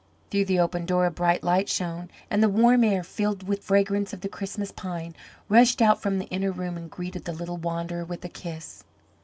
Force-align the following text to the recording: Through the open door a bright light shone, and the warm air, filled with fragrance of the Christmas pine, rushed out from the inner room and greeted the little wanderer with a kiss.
Through 0.31 0.45
the 0.45 0.57
open 0.59 0.87
door 0.87 1.05
a 1.05 1.11
bright 1.11 1.43
light 1.43 1.69
shone, 1.69 2.09
and 2.31 2.41
the 2.41 2.49
warm 2.49 2.83
air, 2.83 3.03
filled 3.03 3.47
with 3.47 3.63
fragrance 3.63 4.13
of 4.13 4.21
the 4.21 4.29
Christmas 4.29 4.71
pine, 4.71 5.13
rushed 5.47 5.79
out 5.79 6.01
from 6.01 6.17
the 6.17 6.25
inner 6.29 6.51
room 6.51 6.75
and 6.75 6.89
greeted 6.89 7.25
the 7.25 7.33
little 7.33 7.57
wanderer 7.57 8.03
with 8.03 8.25
a 8.25 8.29
kiss. 8.29 8.83